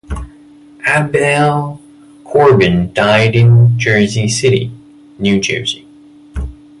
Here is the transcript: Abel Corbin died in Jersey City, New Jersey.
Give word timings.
Abel 0.87 1.79
Corbin 2.23 2.91
died 2.91 3.35
in 3.35 3.77
Jersey 3.77 4.27
City, 4.29 4.71
New 5.19 5.39
Jersey. 5.39 5.85